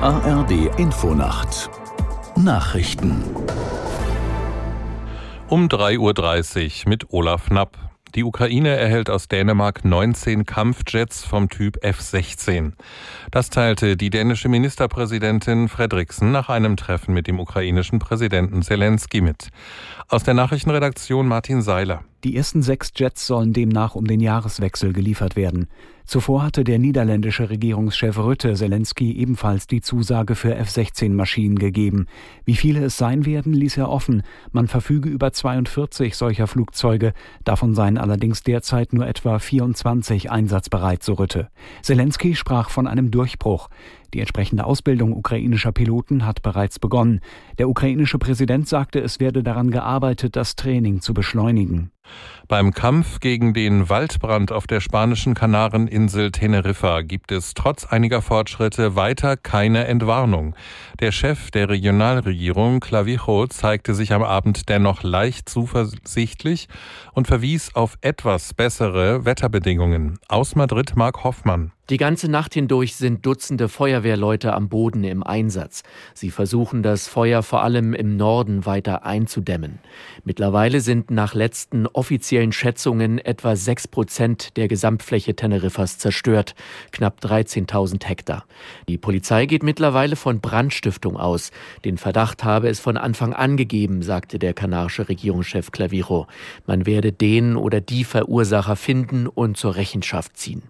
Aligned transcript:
ARD 0.00 0.78
Infonacht 0.78 1.68
Nachrichten 2.36 3.24
um 5.48 5.66
3.30 5.66 6.84
Uhr 6.84 6.88
mit 6.88 7.12
Olaf 7.12 7.46
Knapp. 7.46 7.76
Die 8.14 8.22
Ukraine 8.22 8.76
erhält 8.76 9.10
aus 9.10 9.26
Dänemark 9.26 9.84
19 9.84 10.46
Kampfjets 10.46 11.24
vom 11.24 11.48
Typ 11.48 11.84
F-16. 11.84 12.74
Das 13.32 13.50
teilte 13.50 13.96
die 13.96 14.10
dänische 14.10 14.48
Ministerpräsidentin 14.48 15.68
Fredriksen 15.68 16.30
nach 16.30 16.48
einem 16.48 16.76
Treffen 16.76 17.12
mit 17.12 17.26
dem 17.26 17.40
ukrainischen 17.40 17.98
Präsidenten 17.98 18.62
Zelensky 18.62 19.20
mit. 19.20 19.48
Aus 20.06 20.22
der 20.22 20.34
Nachrichtenredaktion 20.34 21.26
Martin 21.26 21.60
Seiler. 21.60 22.04
Die 22.24 22.36
ersten 22.36 22.62
sechs 22.62 22.90
Jets 22.96 23.28
sollen 23.28 23.52
demnach 23.52 23.94
um 23.94 24.04
den 24.04 24.18
Jahreswechsel 24.18 24.92
geliefert 24.92 25.36
werden. 25.36 25.68
Zuvor 26.04 26.42
hatte 26.42 26.64
der 26.64 26.78
niederländische 26.78 27.48
Regierungschef 27.48 28.18
Rütte 28.18 28.54
Zelensky 28.54 29.12
ebenfalls 29.12 29.66
die 29.66 29.82
Zusage 29.82 30.34
für 30.34 30.54
F-16-Maschinen 30.56 31.58
gegeben. 31.58 32.06
Wie 32.44 32.56
viele 32.56 32.82
es 32.82 32.96
sein 32.96 33.24
werden, 33.26 33.52
ließ 33.52 33.76
er 33.76 33.90
offen. 33.90 34.22
Man 34.50 34.66
verfüge 34.66 35.10
über 35.10 35.32
42 35.32 36.16
solcher 36.16 36.46
Flugzeuge, 36.46 37.12
davon 37.44 37.74
seien 37.74 37.98
allerdings 37.98 38.42
derzeit 38.42 38.94
nur 38.94 39.06
etwa 39.06 39.38
24 39.38 40.30
einsatzbereit, 40.30 41.02
so 41.04 41.12
Rütte. 41.12 41.50
Zelensky 41.82 42.34
sprach 42.34 42.70
von 42.70 42.86
einem 42.86 43.10
Durchbruch. 43.10 43.68
Die 44.14 44.20
entsprechende 44.20 44.64
Ausbildung 44.64 45.12
ukrainischer 45.12 45.72
Piloten 45.72 46.24
hat 46.24 46.42
bereits 46.42 46.78
begonnen. 46.78 47.20
Der 47.58 47.68
ukrainische 47.68 48.18
Präsident 48.18 48.66
sagte, 48.66 49.00
es 49.00 49.20
werde 49.20 49.42
daran 49.42 49.70
gearbeitet, 49.70 50.36
das 50.36 50.56
Training 50.56 51.00
zu 51.00 51.12
beschleunigen. 51.12 51.90
Beim 52.46 52.72
Kampf 52.72 53.20
gegen 53.20 53.52
den 53.52 53.90
Waldbrand 53.90 54.50
auf 54.52 54.66
der 54.66 54.80
spanischen 54.80 55.34
Kanareninsel 55.34 56.32
Teneriffa 56.32 57.02
gibt 57.02 57.30
es 57.30 57.52
trotz 57.52 57.84
einiger 57.84 58.22
Fortschritte 58.22 58.96
weiter 58.96 59.36
keine 59.36 59.86
Entwarnung. 59.86 60.54
Der 61.00 61.12
Chef 61.12 61.50
der 61.50 61.68
Regionalregierung, 61.68 62.80
Clavijo, 62.80 63.46
zeigte 63.48 63.94
sich 63.94 64.14
am 64.14 64.22
Abend 64.22 64.70
dennoch 64.70 65.02
leicht 65.02 65.50
zuversichtlich 65.50 66.68
und 67.12 67.26
verwies 67.26 67.74
auf 67.74 67.98
etwas 68.00 68.54
bessere 68.54 69.26
Wetterbedingungen. 69.26 70.18
Aus 70.28 70.54
Madrid 70.54 70.96
Mark 70.96 71.24
Hoffmann. 71.24 71.72
Die 71.90 71.96
ganze 71.96 72.30
Nacht 72.30 72.52
hindurch 72.52 72.96
sind 72.96 73.24
Dutzende 73.24 73.66
Feuerwehrleute 73.66 74.52
am 74.52 74.68
Boden 74.68 75.04
im 75.04 75.22
Einsatz. 75.22 75.84
Sie 76.12 76.30
versuchen 76.30 76.82
das 76.82 77.08
Feuer 77.08 77.42
vor 77.42 77.62
allem 77.62 77.94
im 77.94 78.18
Norden 78.18 78.66
weiter 78.66 79.06
einzudämmen. 79.06 79.78
Mittlerweile 80.22 80.82
sind 80.82 81.10
nach 81.10 81.32
letzten 81.32 81.86
offiziellen 81.86 82.52
Schätzungen 82.52 83.16
etwa 83.16 83.56
sechs 83.56 83.88
Prozent 83.88 84.58
der 84.58 84.68
Gesamtfläche 84.68 85.34
Teneriffas 85.34 85.96
zerstört, 85.96 86.54
knapp 86.92 87.20
13.000 87.24 88.04
Hektar. 88.04 88.44
Die 88.86 88.98
Polizei 88.98 89.46
geht 89.46 89.62
mittlerweile 89.62 90.16
von 90.16 90.40
Brandstiftung 90.40 91.16
aus. 91.16 91.52
Den 91.86 91.96
Verdacht 91.96 92.44
habe 92.44 92.68
es 92.68 92.80
von 92.80 92.98
Anfang 92.98 93.32
an 93.32 93.56
gegeben, 93.56 94.02
sagte 94.02 94.38
der 94.38 94.52
kanarische 94.52 95.08
Regierungschef 95.08 95.72
Clavijo. 95.72 96.26
Man 96.66 96.84
werde 96.84 97.12
den 97.12 97.56
oder 97.56 97.80
die 97.80 98.04
Verursacher 98.04 98.76
finden 98.76 99.26
und 99.26 99.56
zur 99.56 99.76
Rechenschaft 99.76 100.36
ziehen. 100.36 100.64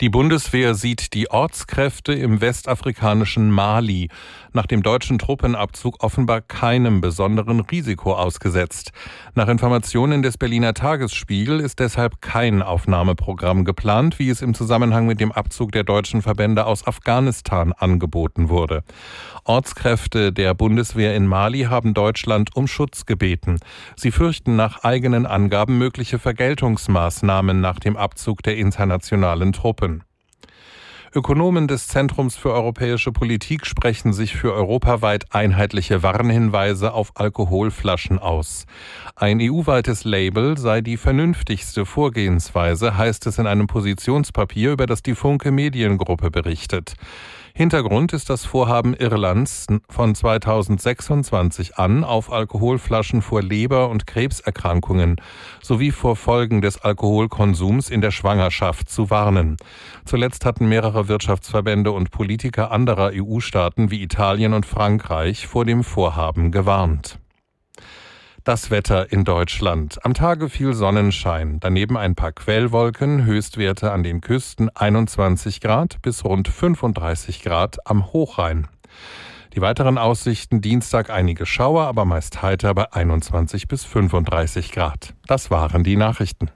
Die 0.00 0.10
Bundeswehr 0.10 0.76
sieht 0.76 1.12
die 1.12 1.28
Ortskräfte 1.28 2.12
im 2.12 2.40
westafrikanischen 2.40 3.50
Mali 3.50 4.10
nach 4.52 4.66
dem 4.66 4.84
deutschen 4.84 5.18
Truppenabzug 5.18 6.04
offenbar 6.04 6.40
keinem 6.40 7.00
besonderen 7.00 7.58
Risiko 7.58 8.14
ausgesetzt. 8.14 8.92
Nach 9.34 9.48
Informationen 9.48 10.22
des 10.22 10.38
Berliner 10.38 10.72
Tagesspiegel 10.72 11.58
ist 11.58 11.80
deshalb 11.80 12.22
kein 12.22 12.62
Aufnahmeprogramm 12.62 13.64
geplant, 13.64 14.20
wie 14.20 14.30
es 14.30 14.40
im 14.40 14.54
Zusammenhang 14.54 15.06
mit 15.06 15.18
dem 15.18 15.32
Abzug 15.32 15.72
der 15.72 15.82
deutschen 15.82 16.22
Verbände 16.22 16.66
aus 16.66 16.86
Afghanistan 16.86 17.72
angeboten 17.72 18.48
wurde. 18.48 18.84
Ortskräfte 19.42 20.32
der 20.32 20.54
Bundeswehr 20.54 21.16
in 21.16 21.26
Mali 21.26 21.62
haben 21.62 21.92
Deutschland 21.92 22.54
um 22.54 22.68
Schutz 22.68 23.04
gebeten. 23.04 23.58
Sie 23.96 24.12
fürchten 24.12 24.54
nach 24.54 24.84
eigenen 24.84 25.26
Angaben 25.26 25.76
mögliche 25.76 26.20
Vergeltungsmaßnahmen 26.20 27.60
nach 27.60 27.80
dem 27.80 27.96
Abzug 27.96 28.44
der 28.44 28.56
internationalen 28.58 29.52
Truppen. 29.52 29.87
Ökonomen 31.14 31.68
des 31.68 31.88
Zentrums 31.88 32.36
für 32.36 32.52
europäische 32.52 33.12
Politik 33.12 33.64
sprechen 33.64 34.12
sich 34.12 34.36
für 34.36 34.52
europaweit 34.52 35.24
einheitliche 35.34 36.02
Warnhinweise 36.02 36.92
auf 36.92 37.12
Alkoholflaschen 37.14 38.18
aus. 38.18 38.66
Ein 39.16 39.38
EU-weites 39.40 40.04
Label 40.04 40.58
sei 40.58 40.82
die 40.82 40.98
vernünftigste 40.98 41.86
Vorgehensweise, 41.86 42.98
heißt 42.98 43.26
es 43.26 43.38
in 43.38 43.46
einem 43.46 43.66
Positionspapier, 43.66 44.72
über 44.72 44.86
das 44.86 45.02
die 45.02 45.14
Funke 45.14 45.50
Mediengruppe 45.50 46.30
berichtet. 46.30 46.94
Hintergrund 47.58 48.12
ist 48.12 48.30
das 48.30 48.44
Vorhaben 48.44 48.94
Irlands 48.94 49.66
von 49.88 50.14
2026 50.14 51.76
an, 51.76 52.04
auf 52.04 52.30
Alkoholflaschen 52.30 53.20
vor 53.20 53.42
Leber- 53.42 53.88
und 53.88 54.06
Krebserkrankungen 54.06 55.16
sowie 55.60 55.90
vor 55.90 56.14
Folgen 56.14 56.62
des 56.62 56.80
Alkoholkonsums 56.80 57.90
in 57.90 58.00
der 58.00 58.12
Schwangerschaft 58.12 58.88
zu 58.88 59.10
warnen. 59.10 59.56
Zuletzt 60.04 60.44
hatten 60.44 60.68
mehrere 60.68 61.08
Wirtschaftsverbände 61.08 61.90
und 61.90 62.12
Politiker 62.12 62.70
anderer 62.70 63.10
EU-Staaten 63.12 63.90
wie 63.90 64.04
Italien 64.04 64.54
und 64.54 64.64
Frankreich 64.64 65.48
vor 65.48 65.64
dem 65.64 65.82
Vorhaben 65.82 66.52
gewarnt. 66.52 67.18
Das 68.48 68.70
Wetter 68.70 69.12
in 69.12 69.24
Deutschland. 69.24 70.02
Am 70.06 70.14
Tage 70.14 70.48
viel 70.48 70.72
Sonnenschein, 70.72 71.60
daneben 71.60 71.98
ein 71.98 72.14
paar 72.14 72.32
Quellwolken, 72.32 73.26
Höchstwerte 73.26 73.92
an 73.92 74.02
den 74.02 74.22
Küsten 74.22 74.74
21 74.74 75.60
Grad 75.60 76.00
bis 76.00 76.24
rund 76.24 76.48
35 76.48 77.42
Grad 77.42 77.76
am 77.86 78.10
Hochrhein. 78.10 78.66
Die 79.54 79.60
weiteren 79.60 79.98
Aussichten 79.98 80.62
Dienstag 80.62 81.10
einige 81.10 81.44
Schauer, 81.44 81.82
aber 81.82 82.06
meist 82.06 82.40
heiter 82.40 82.72
bei 82.72 82.90
21 82.90 83.68
bis 83.68 83.84
35 83.84 84.72
Grad. 84.72 85.12
Das 85.26 85.50
waren 85.50 85.84
die 85.84 85.96
Nachrichten. 85.96 86.50